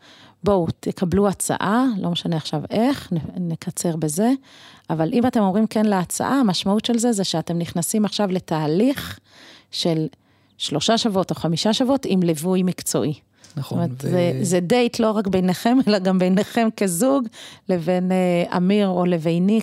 [0.44, 4.30] בואו, תקבלו הצעה, לא משנה עכשיו איך, נקצר בזה,
[4.90, 9.18] אבל אם אתם אומרים כן להצעה, המשמעות של זה זה שאתם נכנסים עכשיו לתהליך
[9.70, 10.06] של
[10.58, 13.14] שלושה שבועות או חמישה שבועות עם ליווי מקצועי.
[13.56, 13.62] נכון.
[13.62, 14.10] זאת אומרת, ו...
[14.10, 17.24] זה, זה דייט לא רק ביניכם, אלא גם ביניכם כזוג,
[17.68, 19.60] לבין אה, אמיר או לביני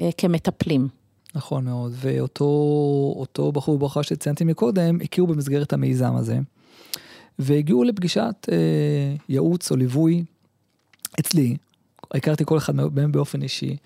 [0.00, 0.97] אה, כמטפלים.
[1.38, 6.38] נכון מאוד, ואותו בחור ובחורה שציינתי מקודם, הכירו במסגרת המיזם הזה,
[7.38, 8.56] והגיעו לפגישת אה,
[9.28, 10.24] ייעוץ או ליווי
[11.20, 11.56] אצלי,
[12.14, 13.76] הכרתי כל אחד מהם באופן אישי,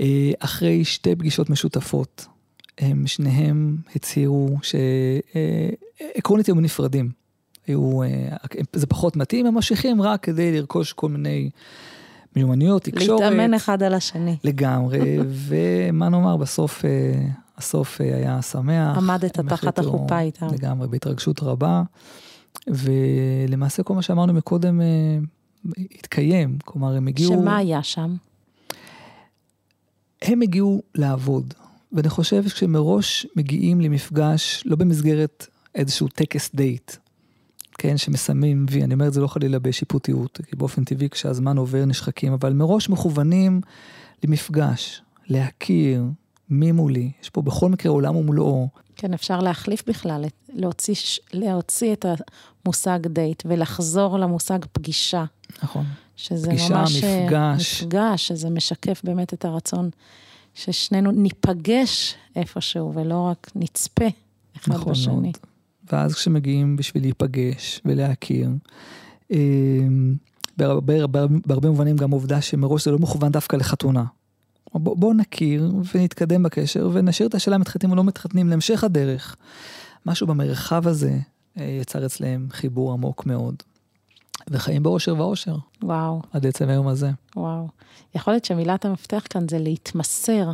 [0.00, 2.26] אה, אחרי שתי פגישות משותפות,
[2.78, 7.10] הם שניהם הצהירו שעקרונית אה, היו נפרדים.
[7.66, 8.36] היו, אה,
[8.72, 11.50] זה פחות מתאים, הם ממשיכים רק כדי לרכוש כל מיני
[12.36, 13.20] מיומנויות, תקשורת.
[13.20, 14.36] להתאמן אחד על השני.
[14.44, 16.90] לגמרי, ומה נאמר, בסוף, אה,
[17.56, 18.96] הסוף אה, היה שמח.
[18.96, 20.46] עמדת תחת החופה איתם.
[20.52, 21.82] לגמרי, בהתרגשות רבה,
[22.66, 24.86] ולמעשה כל מה שאמרנו מקודם אה,
[25.98, 27.32] התקיים, כלומר הם הגיעו...
[27.32, 28.16] שמה היה שם?
[30.22, 31.54] הם הגיעו לעבוד,
[31.92, 36.92] ואני חושב שמראש מגיעים למפגש, לא במסגרת איזשהו טקס דייט,
[37.78, 41.84] כן, שמסמאים וי, אני אומר את זה לא חלילה בשיפוטיות, כי באופן טבעי כשהזמן עובר
[41.84, 43.60] נשחקים, אבל מראש מכוונים
[44.24, 46.04] למפגש, להכיר
[46.50, 48.68] מי מולי, יש פה בכל מקרה עולם ומלואו.
[48.96, 50.94] כן, אפשר להחליף בכלל, להוציא,
[51.32, 52.06] להוציא את
[52.64, 55.24] המושג דייט ולחזור למושג פגישה.
[55.62, 55.84] נכון.
[56.16, 57.82] שזה פגישה, ממש אה, מפגש.
[57.82, 59.90] מפגש, שזה משקף באמת את הרצון
[60.54, 64.06] ששנינו ניפגש איפשהו ולא רק נצפה
[64.56, 65.14] אחד נכון בשני.
[65.14, 65.36] מאוד.
[65.92, 68.50] ואז כשמגיעים בשביל להיפגש ולהכיר,
[69.30, 70.14] אמ,
[70.56, 70.94] בהרבה,
[71.46, 74.04] בהרבה מובנים גם עובדה שמראש זה לא מכוון דווקא לחתונה.
[74.74, 79.36] בואו בוא נכיר ונתקדם בקשר ונשאיר את השאלה אם מתחתנים או לא מתחתנים להמשך הדרך.
[80.06, 81.18] משהו במרחב הזה
[81.58, 83.54] אה, יצר אצלם חיבור עמוק מאוד.
[84.50, 85.56] וחיים באושר ואושר.
[85.82, 86.22] וואו.
[86.32, 87.10] עד עצם היום הזה.
[87.36, 87.68] וואו.
[88.14, 90.50] יכול להיות שמילת המפתח כאן זה להתמסר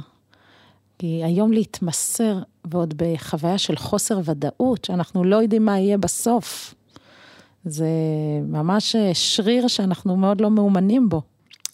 [0.98, 6.74] כי היום להתמסר, ועוד בחוויה של חוסר ודאות, שאנחנו לא יודעים מה יהיה בסוף,
[7.64, 7.88] זה
[8.48, 11.22] ממש שריר שאנחנו מאוד לא מאומנים בו.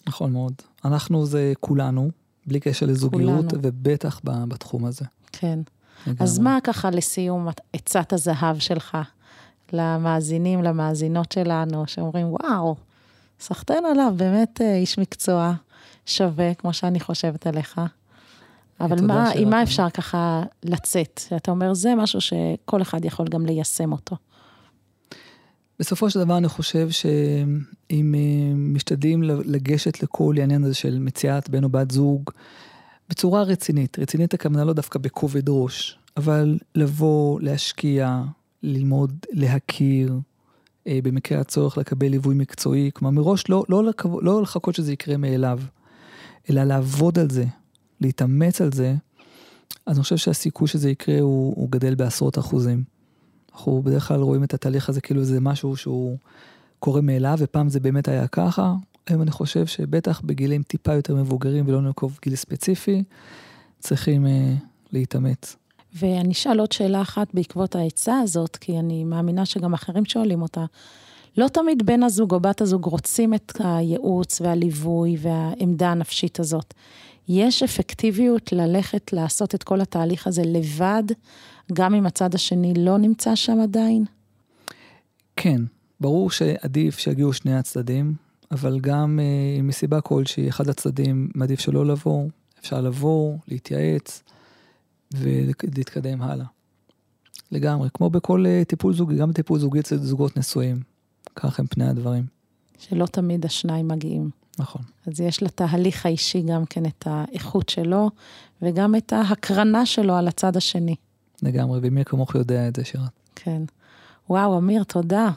[0.07, 0.53] נכון מאוד.
[0.85, 2.09] אנחנו זה כולנו,
[2.47, 3.67] בלי קשר לזוגיות, כולנו.
[3.67, 5.05] ובטח בתחום הזה.
[5.31, 5.59] כן.
[6.07, 6.23] לגמרי.
[6.23, 8.97] אז מה ככה לסיום עצת הזהב שלך
[9.73, 12.75] למאזינים, למאזינות שלנו, שאומרים, וואו,
[13.39, 15.53] סחטיין עליו, באמת אה, איש מקצוע
[16.05, 17.81] שווה, כמו שאני חושבת עליך.
[18.85, 21.21] אבל מה, עם מה אפשר ככה לצאת?
[21.35, 24.15] אתה אומר, זה משהו שכל אחד יכול גם ליישם אותו.
[25.79, 31.63] בסופו של דבר אני חושב שאם אה, משתדלים לגשת לכל העניין הזה של מציאת בן
[31.63, 32.29] או בת זוג
[33.09, 38.21] בצורה רצינית, רצינית הכוונה לא דווקא בכובד ראש, אבל לבוא, להשקיע,
[38.63, 40.19] ללמוד, להכיר,
[40.87, 45.17] אה, במקרה הצורך לקבל ליווי מקצועי, כלומר מראש לא, לא, לקו, לא לחכות שזה יקרה
[45.17, 45.59] מאליו,
[46.49, 47.45] אלא לעבוד על זה,
[48.01, 48.95] להתאמץ על זה,
[49.85, 52.83] אז אני חושב שהסיכוי שזה יקרה הוא, הוא גדל בעשרות אחוזים.
[53.53, 56.17] אנחנו בדרך כלל רואים את התהליך הזה כאילו זה משהו שהוא
[56.79, 58.73] קורה מאליו, ופעם זה באמת היה ככה.
[59.07, 63.03] היום אני חושב שבטח בגילים טיפה יותר מבוגרים ולא נקוב גיל ספציפי,
[63.79, 64.53] צריכים אה,
[64.91, 65.55] להתאמץ.
[65.93, 70.65] ואני אשאל עוד שאלה אחת בעקבות העצה הזאת, כי אני מאמינה שגם אחרים שואלים אותה.
[71.37, 76.73] לא תמיד בן הזוג או בת הזוג רוצים את הייעוץ והליווי והעמדה הנפשית הזאת.
[77.27, 81.03] יש אפקטיביות ללכת לעשות את כל התהליך הזה לבד,
[81.73, 84.05] גם אם הצד השני לא נמצא שם עדיין?
[85.35, 85.61] כן,
[85.99, 88.15] ברור שעדיף שיגיעו שני הצדדים,
[88.51, 92.27] אבל גם אה, מסיבה כלשהי, אחד הצדדים מעדיף שלא לבוא,
[92.59, 94.23] אפשר לבוא, להתייעץ
[95.13, 96.45] ולהתקדם הלאה.
[97.51, 100.79] לגמרי, כמו בכל אה, טיפול זוגי, גם טיפול זוגי אצל זוגות נשואים.
[101.35, 102.25] כך הם פני הדברים.
[102.79, 104.40] שלא תמיד השניים מגיעים.
[104.61, 104.81] נכון.
[105.07, 108.09] אז יש לתהליך האישי גם כן את האיכות שלו,
[108.61, 110.95] וגם את ההקרנה שלו על הצד השני.
[111.43, 113.09] לגמרי, ומי כמוך יודע את זה, שירת.
[113.35, 113.61] כן.
[114.29, 115.29] וואו, אמיר, תודה.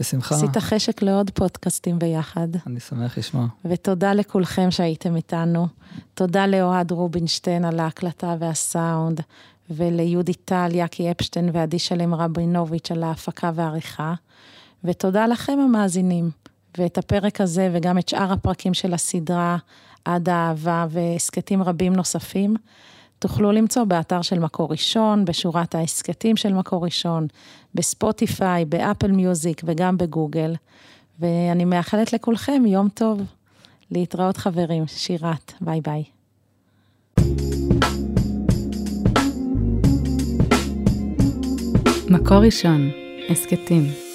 [0.00, 0.34] בשמחה.
[0.34, 2.48] עשית חשק לעוד פודקאסטים ביחד.
[2.66, 3.46] אני שמח לשמוע.
[3.64, 5.66] ותודה לכולכם שהייתם איתנו.
[6.14, 9.20] תודה לאוהד רובינשטיין על ההקלטה והסאונד,
[9.70, 14.14] וליהודי טל, יאקי אפשטיין ועדי שלם רבינוביץ' על ההפקה והעריכה.
[14.84, 16.30] ותודה לכם המאזינים.
[16.78, 19.56] ואת הפרק הזה וגם את שאר הפרקים של הסדרה
[20.04, 22.56] עד האהבה והסכתים רבים נוספים,
[23.18, 27.26] תוכלו למצוא באתר של מקור ראשון, בשורת ההסכתים של מקור ראשון,
[27.74, 30.54] בספוטיפיי, באפל מיוזיק וגם בגוגל.
[31.20, 33.20] ואני מאחלת לכולכם יום טוב.
[33.90, 36.04] להתראות חברים, שירת, ביי ביי.
[42.10, 42.90] מקור ראשון,
[43.30, 44.07] הסכתים.